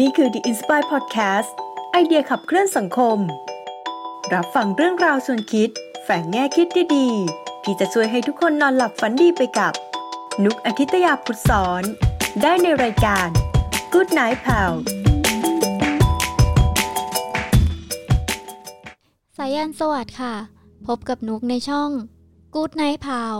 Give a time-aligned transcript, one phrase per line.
[0.00, 1.50] นี่คือ The Inspire Podcast
[1.92, 3.18] ไอเดียขับเคลื่อนสังคม
[4.34, 5.70] รับฟังเรื่องราวส่วนคิด
[6.04, 9.72] แฝงแง่คิดดีๆที่จะช่วยให้ทุกคนนอนหลับฝันดีไปกับ
[10.44, 11.82] นุกอาทิตยาพุทธสอน
[12.42, 13.28] ได้ในรายการ
[13.92, 14.72] Good Night Pal
[19.36, 20.34] สายันสวัสดิ์ค่ะ
[20.86, 21.90] พบกับนุกในช่อง
[22.54, 23.38] Good Night Pal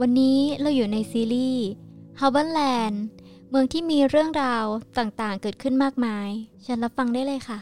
[0.00, 1.64] วันนี้เราอยู่ในซีรีส์
[2.20, 2.96] h a r b o r Land
[3.48, 4.64] เมืองที่มีเรื่องราว
[4.98, 6.28] ต่างๆ เกิดขึ้นมากมาย
[6.66, 7.58] ฉันรับฟังได้เลยค่ะ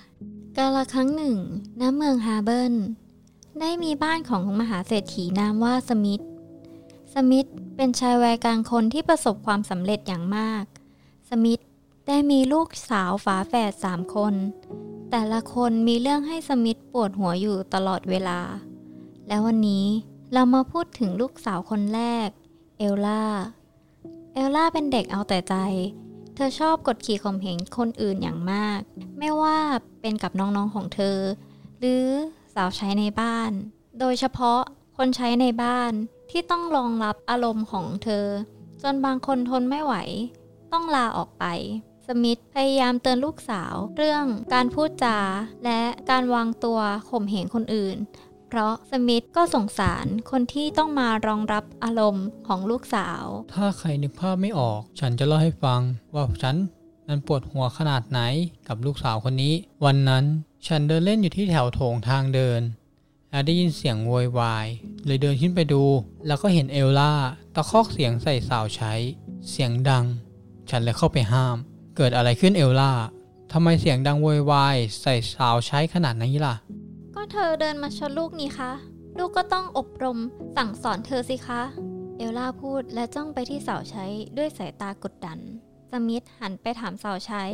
[0.57, 1.37] กาลครั้งหนึ่ง
[1.81, 2.75] ณ เมืองฮาเบิร์น
[3.61, 6.21] ได้มีบ้านของมหาเศรษฐีนามว่าสมิธ
[7.15, 10.65] สมิธเป็นชายวัยกลางคนที่ประสบความสำเร็จอย่างมาก
[11.31, 11.61] สมิธ
[12.09, 14.35] ได้มีลูกสาวฝาแฝดสามคน
[15.11, 18.41] แต่ละคนมีเรื่องให้สมิธปวดหัวอยู่ตลอดเวลา
[19.29, 19.87] แล้ววันนี้
[20.33, 22.29] เรามาพูดถึงลูกสาวคนแรก
[22.79, 23.25] เอลล่า
[24.35, 25.55] เอลล่าเป็นเด็กเอาแต่ใจ
[26.35, 28.81] เธอชอบกดขี่ข่มเหงคนอื่นอย่างมาก
[29.19, 29.59] ไม่ว่า
[30.01, 31.19] เป็นกับน้องๆของเธอ
[31.79, 32.07] หรือ
[32.55, 33.51] สาวใช้ในบ้าน
[34.01, 34.61] โดยเฉพาะ
[34.97, 35.93] คนใช้ในบ้าน
[36.31, 38.27] ที่ต้องรองรับอารมณ์ของเธอ
[38.83, 39.95] จนบางคนทนไม่ไหว
[40.73, 41.45] ต้องลาออกไป
[42.07, 44.25] สมิธพยายามเตือนลูกสาว เรื่อง
[44.55, 45.19] การพูดจา
[45.65, 45.81] และ
[46.11, 46.79] การวางตัว
[47.11, 47.97] ข่มเหงคนอื่น
[48.55, 55.81] เพราะสมิธก็สงสารคนที่ต้องมารองรับอารมณ์ของลูกสาว ถ้าใครนึกภาพไม่ออก ฉันจะเล่าให้ฟัง
[56.15, 56.57] ว่าฉัน
[57.09, 58.21] นั้นปวดหัวขนาดไหน
[58.69, 60.25] กับลูกสาวคนนี้ วันนั้น
[60.67, 62.61] ฉันเดินเล่นอยู่ที่แถวโถงทางเดิน
[63.31, 64.67] และได้ยินเสียงโวยวาย
[65.07, 65.85] เลยเดินขึ้นไปดู
[66.27, 67.13] แล้วก็เห็นเอลล่า
[67.55, 68.93] ตะคอกเสียงใส่สาวใช้
[69.51, 70.05] เสียงดัง
[70.71, 71.57] ฉันเลยเข้าไปห้าม
[71.97, 72.93] เกิดอะไรขึ้นเอลล่า
[73.53, 76.57] ทำไมเสียงดังโวยวายใส่สาวใช้ขนาดนี้ล่ะ
[77.33, 78.73] เธอเดินมาชนลูกนี่คะ
[79.19, 80.19] ลูกก็ต้องอบรม
[80.57, 81.63] สั่งสอนเธอสิคะ
[82.19, 84.05] เอลล่าพูดและจ้องไปที่สาวใช้
[84.37, 85.39] ด้วยสายตากดดัน
[85.91, 87.45] สมิธหันไปถามสาวใช้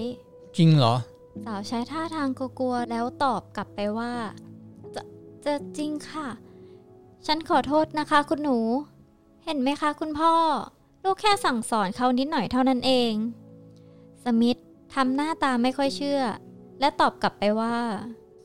[0.56, 0.94] จริงเหรอ
[1.44, 4.12] สาวใช้ท่าทางกลัวๆแล้วตอบกลับไปว่า
[4.94, 5.02] จะ
[5.44, 6.28] จะจริงค่ะ
[7.26, 8.58] ฉันขอโทษนะคะ คุณหนู
[9.44, 10.34] เห็นไหมคะ คุณพ่อ
[11.04, 13.12] ลูกแค่สั่งสอนเขานิดหน่อยเท่านั้นเอง
[14.24, 14.56] สมิธ
[14.94, 16.20] ทำหน้าตาไม่ค่อยเชื่อ
[16.80, 17.76] และตอบกลับไปว่า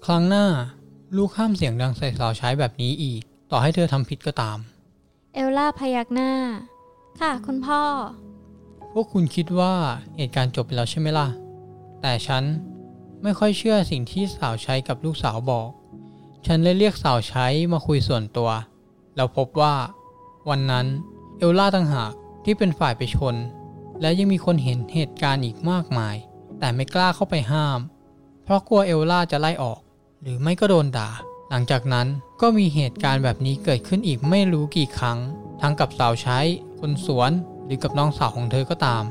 [0.06, 0.46] ครั้งหน้า
[1.18, 4.58] ลูกห้ามเสียงดังใส่สาวใช้แบบนี้อีก ต่อให้เธอทำผิดก็ตาม
[5.34, 6.32] เอลล่าพยักหน้า
[7.20, 7.82] ค่ะ คุณพ่อ
[8.92, 9.74] พวกคุณคิดว่า
[10.16, 11.28] เหตุการณ์จบไปแล้วใช่ไหมล่ะ
[12.02, 12.44] แต่ฉัน
[13.24, 15.70] ไม่ค่อยเชื่อสิ่งที่สาวใช้กับลูกสาวบอก
[16.46, 18.50] ฉันเลยเรียกสาวใช้มาคุยส่วนตัว
[19.16, 19.76] แล้วพบว่า
[20.50, 20.86] วันนั้น
[21.40, 22.12] เอลล่าต่างหาก
[22.44, 23.36] ที่เป็นฝ่ายไปชน
[24.02, 26.16] และยังมีคนเห็นเหตุการณ์อีกมากมาย
[26.60, 27.80] แต่ไม่กล้าเข้าไปห้าม
[28.44, 29.80] เพราะกลัวเอลล่าจะไล่ออก
[30.24, 31.10] หรือไม่ก็โดนด่า
[31.50, 32.08] หลังจากนั้น
[32.42, 35.18] ก็มีเหตุการณ์แบบนี้เกิดขึ้นอีกไม่รู้กี่ครั้ง
[35.62, 36.40] ทั้งกับสาวใช้
[36.80, 37.32] คนสวน
[37.66, 39.04] หรือกับน้องสาวของเธอก็ตาม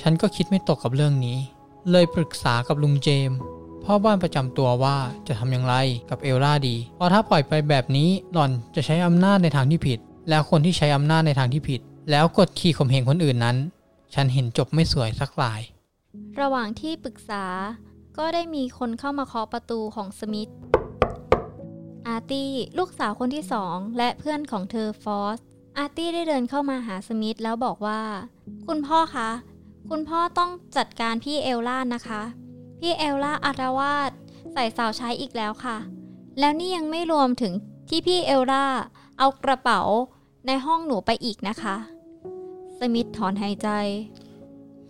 [0.00, 1.38] ฉันก็คิดไม่ตกกับเรื่องนี้
[1.90, 3.38] เลยปรึกษากับลุงเจมส์
[3.84, 5.74] พ่อบ้านประจำตัวว่าจะทำอย่างไร
[6.10, 9.98] กับเอลล่าดี เพราะถ้าปล่อยไปแบบนี้หล่อนจะใช้อำนาจในทางที่ผิด
[10.30, 11.80] แล้วคนที่ใช้อำนาจในทางที่ผิด
[12.10, 13.56] แล้วกดขี่ข่มเหงคนอื่นนั้น
[14.14, 15.60] ฉันเห็นจบไม่สวยสักลาย
[16.40, 17.44] ระหว่างที่ปรึกษา
[18.18, 20.50] ก็ได้มีคนเข้ามาเคาะประตูของสมิธ
[22.06, 25.38] อาร์ตี้ลูกสาวคนที่สองและเพื่อนของเธอฟอส
[25.78, 28.00] อาร์ตี้ได้เดินเข้ามาหาสมิธแล้วบอกว่า
[28.66, 29.30] คุณพ่อคะ
[29.90, 32.22] คุณพ่อต้องจัดการพี่เอลล่านะคะ
[32.80, 34.10] พี่เอลล่าอาละวาด
[34.52, 35.76] ใส่สาวใช้อีกแล้วค่ะ
[36.38, 37.52] แล้วนี่ยังไม่รวมถึง
[37.88, 38.66] ที่พี่เอลล่า
[39.18, 39.80] เอากระเป๋า
[40.46, 41.76] ในห้องหนูไปอีกนะคะ
[42.78, 43.68] สมิธถอนหายใจ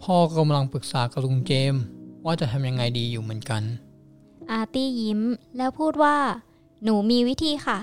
[0.03, 1.84] พ่อกำลังปรึกษากับลุงเจมส์
[2.25, 3.62] ว่าจะทำยังไงดีอยู่เหมือนกัน
[4.51, 5.21] อาร์ตี้ยิ้ม
[5.56, 6.17] แล้วพูดว่า
[6.84, 7.79] หนูมีวิธีค่ะ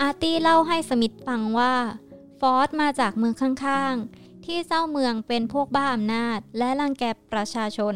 [0.00, 1.74] อาร์ตี้เล่าให้สมิธฟังว่า
[2.40, 7.94] ฟอสมาจากเมืองข้างๆ ที่เจ้าเมืองเป็นพวกบ้าอำนาจ และรังแกประชาชน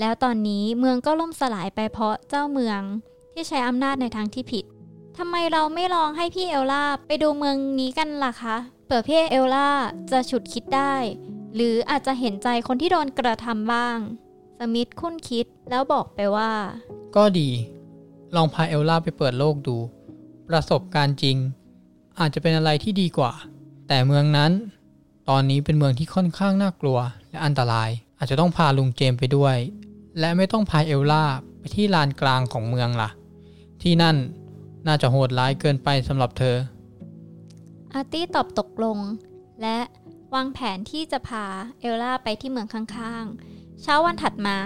[0.00, 2.80] แล้วตอนนี้เมืองก็ล่มสลายไปเพราะเจ้าเมือง
[3.32, 4.64] ที่ใช้อำนาจในทางที่ผิด
[5.18, 9.68] ทำไมเราไม่ลองให้พี่เอลล่าไปดูเมืองนี้กันล่ะคะเผื่อพี่เอลล่า
[10.10, 10.94] จะฉุดคิดได้
[11.54, 13.98] หรืออาจจะเห็นใจคนที่โดนกระทำบ้าง
[14.74, 16.50] มิธคุ้นคิดแล้วบอกไปว่า
[17.16, 17.48] ก็ดี
[18.34, 19.76] ลองพาเอลล่าไปเปิดโลกดู
[20.48, 21.36] ประสบการณ์จริง
[22.18, 23.32] อาจจะเป็นอะไรที่ดีกว่า
[23.88, 24.52] แต่เมืองนั้น
[25.28, 26.98] ตอนนี้เป็นเมืองที่ค่อนข้างน่ากลัว
[27.30, 29.56] และอันตราย อาจจะต้องพาลุงเจมไปด้วย
[30.18, 31.24] และไม่ต้องพาเอลล่า
[31.58, 33.10] ไปที่ลานกลางของเมืองล่ะ
[33.82, 34.16] ที่นั่น
[34.86, 36.56] น่าจะโหดร้ายเกินไปสำหรับเธอ
[37.92, 38.98] อาร์ตี้ตอบตกลง
[39.62, 39.78] และ
[40.34, 41.44] วางแผนที่จะพา
[41.80, 43.51] เอลล่าไปที่เมืองข้างๆ
[43.82, 44.56] เช้าวันถัดมา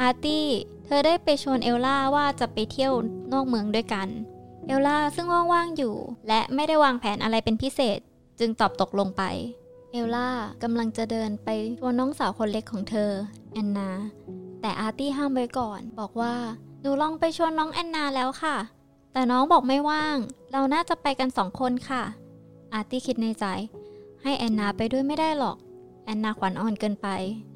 [0.00, 0.46] อาร์ตี้
[0.84, 2.92] เธอได้ไปชวนเอลล่าว่าจะไปเที่ยว
[3.32, 4.08] นอกเมืองด้วยกัน
[4.66, 5.94] เอลล่าซึ่งว่างๆอยู่
[6.28, 7.98] และไม่ได้วางแผนอะไรเป็นพิเศษ
[8.38, 9.22] จึงตอบตกลงไป
[9.92, 10.28] เอลล่า
[10.62, 11.48] กำลังจะเดินไป
[11.80, 13.10] ชวนน้องสาวคนเล็กของเธอ
[13.52, 13.90] แอนนา
[14.60, 16.34] แต่อาร์ตี้ห้ามไว้ก่อน บอกว่า
[16.80, 18.56] หนูลองไปชวนน้องแอนนาแล้วค่ะ
[19.12, 20.16] แต่น้องบอกไม่ว่าง
[20.52, 22.02] เราน่าจะไปกันสองคนค่ะ
[22.72, 23.44] อาร์ตี้คิดในใจ
[24.22, 25.56] ให้แอนนาไปด้วยไม่ได้หรอก
[26.04, 27.08] แอนนาขวัญอ่อนเกินไป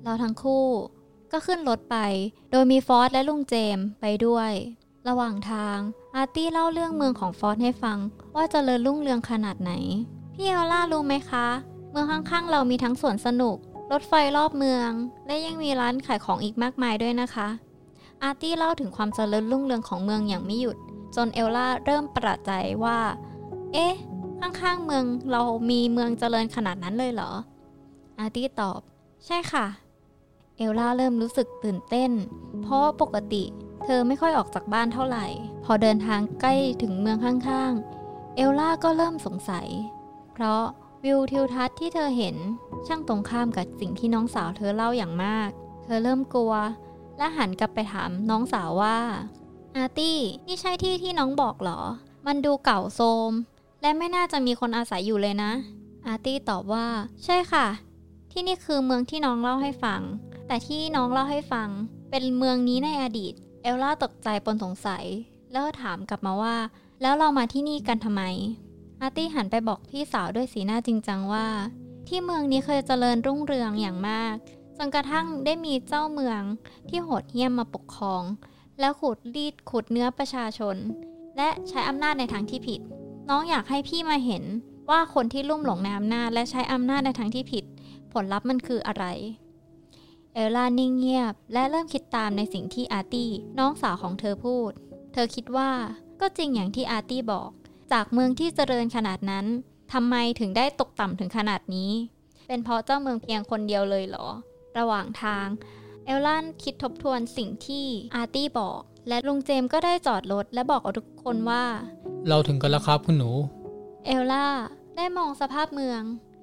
[0.02, 0.64] เราทั้งคู่
[1.32, 1.96] ก็ขึ้นรถไป
[2.50, 4.52] โดยมีฟอสและลุงเจมไปด้วย
[5.08, 5.78] ระหว่างทาง
[6.14, 7.98] อาร์ตี้เล่าเรื่องเมืองของฟอสให้ฟัง
[8.36, 9.72] ว่าเจริญรุ่งเรืองขนาดไหน
[10.34, 11.46] พี่เอลล่ารู้ไหมคะ
[11.90, 13.56] เมืองข้างๆเรามีทั้งสวนสนุก
[13.92, 14.90] รถไฟรอบเมือง
[15.26, 17.48] และยังมีร้านขายของอีกมากมายด้วยนะคะ
[18.22, 20.76] อาร์ตี้เล่าถึงความเจริญรุ่งเรืองของเมืองอย่างไม่หยุด
[21.16, 22.50] จนเอลล่าเริ่มประใจ
[22.84, 22.98] ว่า
[23.72, 23.94] เอ๊ะ
[24.40, 27.30] ข้างๆเมืองเรามีเมืองเจริญขนาดนั้นเลยเหรอ
[28.18, 28.80] อาร์ตี้ตอบ
[29.26, 29.66] ใช่ค่ะ
[30.60, 32.10] เอลล่าเริ่มรู้สึกตื่นเต้น
[32.62, 33.44] เพราะปกติ
[33.82, 35.26] เธอไม่ค่อยออกจากบ้านเท่าไหร่
[35.64, 39.68] พอเดินทางใกล้ถึงเมืองข้างๆ เอลล่าก็เริ่มสงสัย
[40.32, 40.62] เพราะ
[41.04, 42.36] วิวทิวทัศน์ที่เธอเห็น
[42.86, 45.50] ช่างตรงข้ามกับสิ่งที่น้องสาวเธอเล่าอย่างมาก
[45.84, 46.54] เธอเริ่มกลัว
[47.18, 48.98] และหันกลับไปถามน้องสาวว่า
[49.76, 51.80] อาร์ตี้นี่ใช่ที่ที่น้องบอกเหรอ
[52.26, 53.30] มันดูเก่าโทรม
[53.82, 55.52] และไม่น่าจะมีคนอาศัยอยู่เลยนะ
[56.06, 56.86] อาร์ตี้ตอบว่า
[57.24, 57.66] ใช่ค่ะ
[58.32, 60.00] ที่นี่คือเมืองที่น้องเล่าให้ฟัง
[60.50, 61.68] แต่ที่น้องเล่าให้ฟัง
[62.10, 65.04] เป็นเมืองนี้ในอดีต เอลล่าตกใจปนสงสัย
[65.52, 66.56] แล้วถามกลับมาว่า
[67.02, 68.22] แล้วเรามาที่นี่กันทำไม
[69.00, 71.46] อาร์ตี้หันไปบอกพี่สาวด้วยสีหน้าจริงจังว่า
[72.08, 74.34] ที่เมืองนี้เคยเจริญรุ่งเรืองอย่างมาก
[74.76, 76.42] จนกระทั่งได้มีเจ้าเมือง
[76.88, 78.22] ที่โหดเหี้ยมมาปกครอง
[78.80, 80.76] แล้วขูดรีดขุดเนื้อประชาชน
[81.36, 82.80] และใช้อำนาจในทางที่ผิด
[83.28, 84.44] น้องอยากให้พี่มาเห็น
[84.90, 87.64] ว่าคนที่ลุ่มหลงในอำนาจและใช้อำนาจในทางที่ผิด
[88.12, 89.06] ผลลัพธ์มันคืออะไร
[90.34, 94.72] เอลล่านิ่งเงียบ และเริ่มคิดตามในสิ่งที่อาร์ตี้น้องสาวของเธอพูด
[95.12, 95.70] เธอคิดว่า
[96.20, 97.50] ก็จริงอย่างที่อาร์ตี้บอก
[97.92, 99.46] จากเมืองที่เจริญขนาดนั้น
[99.92, 101.92] ทำไมถึงได้ตกต่ำถึงขนาดนี้
[102.48, 104.26] เป็นเพราะเจ้าเมืองเพียงคนเดียวเลยเหรอ
[104.78, 105.46] ระหว่างทาง
[106.04, 111.64] เอลล่าคิดทบทวนสิ่งที่อาร์ตี้บอก และลุงเจมส์ก็ได้จอดรถและบอกกับทุกคนว่า
[112.28, 113.30] เราถึงกันแล้วครับคุณหนู
[114.06, 114.46] เอลล่า
[114.96, 116.02] ได้มองสภาพเมือง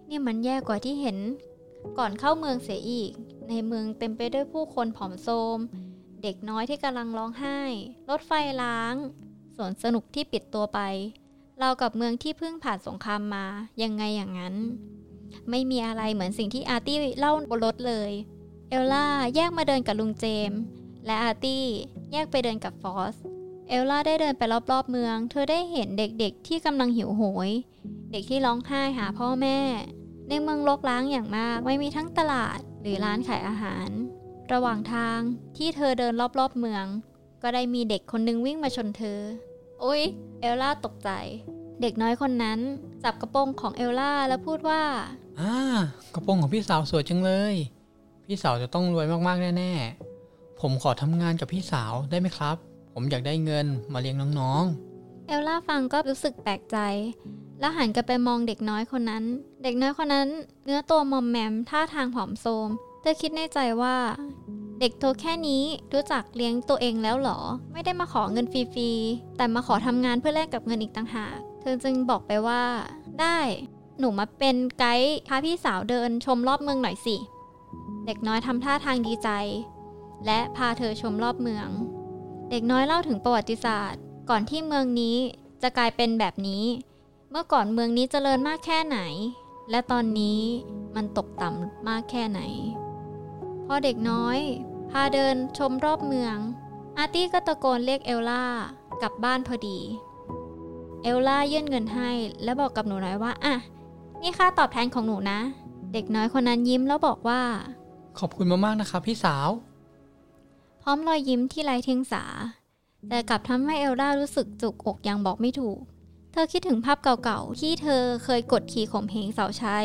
[0.10, 1.18] นี่มันแย่กว่าที่เห็น
[1.98, 3.12] ก่อนเข้าเมืองเสียอีก
[3.50, 5.58] ในเมืองเต็มไปด้วยผู้คนผอมโทม
[6.24, 7.60] เด็กน้อยที่กำลังร้องไห้
[8.10, 8.32] รถไฟ
[8.62, 8.96] ล้าง
[9.56, 10.80] สวนสนุกที่ปิดตัวไป
[11.60, 13.46] ราวกับเมืองที่เพิ่งผ่านสงครามมา
[13.84, 14.56] ยังไงอย่างนั้น
[15.50, 18.12] ไม่มีอะไรเหมือนสิ่งที่อาร์ตี้เล่าบนรถเลย
[18.70, 20.60] เอลล่าแยกมาเดินกับลุงเจมส์
[21.06, 21.66] และอาร์ตี้
[22.12, 23.16] แยกไปเดินกับฟอส
[23.70, 24.42] เอลล่าได้เดินไป
[24.72, 27.50] รอบๆเมือง เธอได้เห็นเด็กๆที่กำลังหิวโหย
[28.12, 29.60] เด็กที่ร้องไห้หาพ่อแม่
[30.30, 33.90] ในเมืองรกร้างอย่างมากไม่มีทั้งตลาดหรือร้านขายอาหาร
[34.54, 35.20] ระหว่างทาง
[35.58, 36.86] ที่เธอเดินรอบๆเมือง
[37.44, 39.20] ก็ได้มีเด็กคนนึงวิ่งมาชนเธอ
[39.82, 40.02] โอ๊ย
[40.42, 41.10] เอลล่าตกใจ
[41.82, 42.60] เด็กน้อยคนนั้น
[43.04, 44.82] จับกระโปรงของเอลล่าแล้วพูดว่า
[45.40, 45.54] อ่า
[46.16, 47.56] กระโปรงของพี่สาวสวยจังเลย
[48.26, 52.56] พี่สาวจะต้องรวยมากๆแน่ๆผมขอทำงานกับพี่สาวได้ไหมครับ
[52.94, 54.64] ผมอยากได้เงินมาเลี้ยงน้อง
[55.28, 56.78] เอลล่าฟังก็รู้สึกแปลกใจ
[57.60, 59.24] แล้วหันกลับไปมองเด็กน้อยคนนั้น
[59.64, 60.30] เด็กน้อยคนนั้น
[60.66, 62.70] เนื้อตัวมอมแมมท่าทางผอมโทม
[63.02, 63.96] เธอคิดในใจว่า
[64.80, 65.64] เด็กตัวแค่นี้
[65.94, 67.40] รู้จักเลี้ยงตัวเองแล้วหรอ
[67.74, 72.64] ไม่ได้มาขอเงินฟรีๆแต่มาขอทำงานเพื่อแลกกับเงินอีกต่างหาก เธอจึงบอกไปว่า
[73.20, 73.38] ได้
[74.00, 77.16] หนูมาเป็นไกด์พาพี่สาวเดินชมรอบเมืองหน่อยสิ
[78.06, 79.30] เด็กน้อยทำท่าทางดีใจ
[80.26, 81.70] และพาเธอชมรอบเมือง
[82.50, 85.18] เด็กน้อยเล่าถึงประวัติศาสตร์ ก่อนที่เมืองนี้
[85.62, 86.66] จะกลายเป็นแบบนี้
[87.32, 89.00] เมื่อก่อนเมืองนี้เจริญมากแค่ไหน
[89.70, 90.40] และตอนนี้
[90.96, 92.42] มันตกต่ำมากแค่ไหน
[93.66, 94.38] พอเด็กน้อย
[94.92, 96.38] พาเดินชมรอบเมือง
[96.98, 98.44] อาร์ตี้ก็ตะโกนเรียกเอลล่า
[99.02, 99.80] กลับบ้านพอดี
[101.04, 102.10] เอลล่ายื่นเงินให้
[102.44, 103.56] และบอกกับหนูน้อยว่าอะ
[104.22, 105.40] นี่ค่าตอบแทนของหนูนะ
[105.94, 109.48] เด็กน้อยคนนั้นยิ้มแล้วบอกว่าๆขอบคุณมากๆนะครับพี่สาว
[110.82, 112.24] พร้อมรอยยิ้มที่ไร้เทียงสา
[113.10, 115.80] แต่กลับทำให้เอลล่ารู้สึกจุกอกอย่างบอกไม่ถูก
[116.32, 119.78] เธอคิดถึงภาพเก่าๆ ที่เธอเคยกดขี่ข่มเหงสาวใช้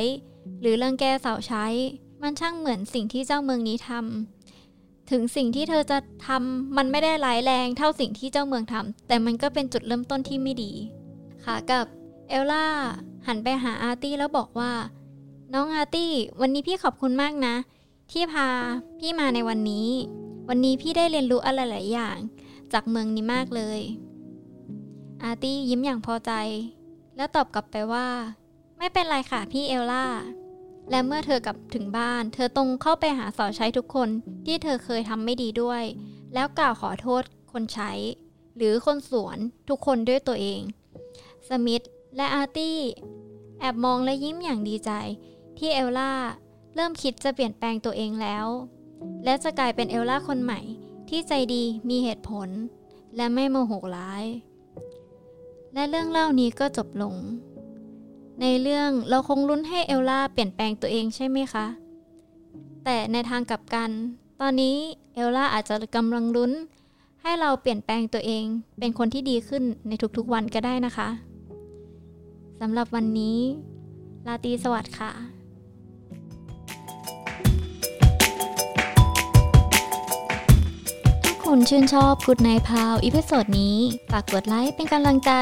[0.61, 1.65] หรือเรื่องแก้สาวใช้
[2.23, 10.73] มันช่างเหมือนสิ่งที่เจ้าเมืองนี้ทำถึงสิ่งที่เธอจะทำมันไม่ได้ร้ายแรงเท่าสิ่งที่เจ้าเมืองทำแต่มันก็เป็นจุดเริ่มต้นที่ไม่ดี
[11.45, 11.85] ค่ะกับ
[12.29, 12.67] เอลล่า
[13.27, 14.73] หันไปหาอาร์ตี้แล้วบอกว่า
[15.55, 17.55] น้องอาร์ตี้วันนี้พี่ขอบคุณมากนะ
[18.13, 18.49] ที่พา
[18.99, 19.89] พี่มาในวันนี้
[20.49, 22.17] วันนี้พี่ได้เรียนรู้อะไรหลายอย่าง
[22.73, 23.81] จากเมืองนี้มากเลย
[25.23, 26.33] อาร์ตี้ยิ้มอย่างพอใจ
[27.17, 28.09] แล้วตอบกลับไปว่า
[28.79, 30.07] ไม่เป็นไรค่ะพี่เอลล่า
[30.91, 34.09] และเมื่อเธอกลับถึงบ้าน เธอตรงเข้าไปหาสาวใช้ทุกคน
[34.47, 35.83] ที่เธอเคยทำไม่ดีด้วย
[36.35, 37.93] แล้วกล่าวขอโทษคนใช้
[38.57, 39.39] หรือคนสวน
[39.69, 40.61] ทุกคนด้วยตัวเอง
[41.49, 41.83] สมิธ
[42.17, 42.79] และอาร์ตี้
[43.61, 44.91] แอบมองและยิ้มอย่างดีใจ
[45.59, 46.13] ที่เอลล่า
[46.75, 48.47] เริ่มคิดจะเปลี่ยนแปลงตัวเองแล้ว
[49.25, 50.61] และจะกลายเป็นเอลล่าคนใหม่
[51.15, 52.49] ที่ใจดีมีเหตุผล
[53.17, 54.25] และไม่โมโหร้าย
[55.75, 57.15] และเรื่องเล่านี้ก็จบลง
[58.41, 61.67] ในเรื่องเราคงลุ้นให้เอลล่าเปลี่ยนแปลงตัวเองใช่ไหมคะ
[62.85, 63.91] แต่ในทางกลับกัน
[64.41, 64.77] ตอนนี้
[65.15, 66.53] เอลล่าอาจจะกำลังลุ้น
[67.23, 68.45] ให้เราเปลี่ยนแปลงตัวเอง
[68.79, 71.09] เป็นคนที่ดีขึ้นในทุกๆวันก็ได้นะคะ
[72.61, 73.39] สำหรับวันนี้
[74.27, 75.32] ราตรีสวัสดิ์ค่ะ
[81.57, 83.77] คุณชื่นชอบ Good Night Pal episode นี้
[84.13, 85.33] ฝากกดไลค์เป็นกำลังใจ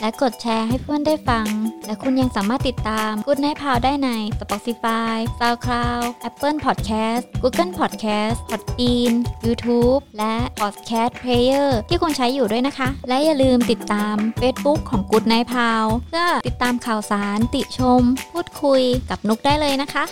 [0.00, 1.46] และกดแชร์ให้เพื่อนได้ฟัง
[1.86, 4.08] และคุณยังสามารถติดตาม Good Night Pal ได้ใน
[4.40, 9.12] Spotify, SoundCloud, Apple Podcast, Google Podcast, Podbean,
[9.44, 20.04] YouTube และ Podcast Player ที่คุณใช้อยู่ด้วยนะคะ และอย่าลืมติดตาม Facebook ของ Good Night Pal เพื่อติดตามข่าวสารติชม พูดคุยกับนุกได้เลยนะคะ